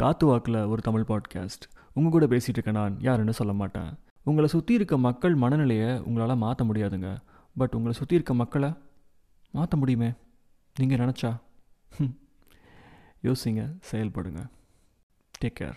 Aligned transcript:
காத்து 0.00 0.26
வாக்கில் 0.26 0.64
ஒரு 0.64 0.82
தமிழ் 0.82 1.04
பாட்காஸ்ட் 1.08 1.64
உங்கள் 1.92 2.10
கூட 2.10 2.26
பேசிகிட்டு 2.26 2.48
இருக்க 2.48 2.70
நான் 2.70 3.00
யாருன்னு 3.00 3.32
சொல்ல 3.32 3.52
மாட்டேன். 3.52 3.94
உங்களை 4.22 4.48
சுற்றி 4.48 4.74
இருக்க 4.74 4.98
மக்கள் 4.98 5.34
மனநிலையை 5.34 6.00
உங்களால் 6.00 6.36
மாற்ற 6.36 6.64
முடியாதுங்க. 6.64 7.18
பட் 7.56 7.72
உங்களை 7.72 7.92
சுற்றி 7.92 8.14
இருக்க 8.14 8.34
மக்களை 8.34 8.72
மாற்ற 9.50 9.76
முடியுமே? 9.76 10.12
நீங்கள் 10.78 10.98
நினச்சா? 10.98 11.36
யோசிங்க 13.22 13.78
செயல்படுங்க. 13.92 14.46
Take 15.44 15.54
care 15.60 15.76